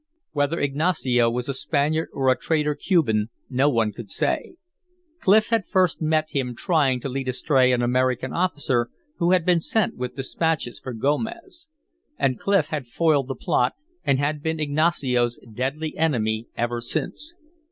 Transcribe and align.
Whether 0.31 0.59
Ignacio 0.59 1.29
was 1.29 1.47
a 1.47 1.53
Spaniard 1.53 2.09
or 2.11 2.29
a 2.31 2.35
traitor 2.35 2.73
Cuban, 2.73 3.29
no 3.51 3.69
one 3.69 3.91
could 3.91 4.09
say. 4.09 4.55
Clif 5.19 5.49
had 5.49 5.67
first 5.67 6.01
met 6.01 6.31
him 6.31 6.55
trying 6.55 6.99
to 7.01 7.07
lead 7.07 7.27
astray 7.27 7.71
an 7.71 7.83
American 7.83 8.33
officer 8.33 8.89
who 9.17 9.29
had 9.31 9.45
been 9.45 9.59
sent 9.59 9.97
with 9.97 10.15
dispatches 10.15 10.79
for 10.79 10.93
Gomez. 10.93 11.69
And 12.17 12.39
Clif 12.39 12.69
had 12.69 12.87
foiled 12.87 13.27
the 13.27 13.35
plot, 13.35 13.73
and 14.03 14.17
had 14.17 14.41
been 14.41 14.59
Ignacio's 14.59 15.39
deadly 15.53 15.95
enemy 15.95 16.47
ever 16.57 16.81
since. 16.81 17.35